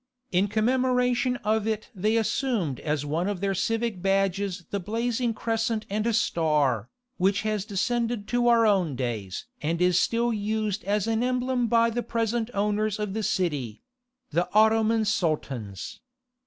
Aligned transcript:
In 0.31 0.47
commemoration 0.47 1.35
of 1.43 1.67
it 1.67 1.91
they 1.93 2.17
assumed 2.17 2.79
as 2.79 3.05
one 3.05 3.27
of 3.29 3.39
their 3.39 3.53
civic 3.53 4.01
badges 4.01 4.65
the 4.71 4.79
blazing 4.79 5.31
crescent 5.31 5.85
and 5.91 6.15
star, 6.15 6.89
which 7.17 7.43
has 7.43 7.65
descended 7.65 8.27
to 8.29 8.47
our 8.47 8.65
own 8.65 8.95
days 8.95 9.45
and 9.61 9.79
is 9.79 9.99
still 9.99 10.33
used 10.33 10.83
as 10.85 11.05
an 11.05 11.21
emblem 11.21 11.67
by 11.67 11.91
the 11.91 12.01
present 12.01 12.49
owners 12.55 12.97
of 12.97 13.13
the 13.13 13.21
city—the 13.21 14.49
Ottoman 14.55 15.05
Sultans. 15.05 15.99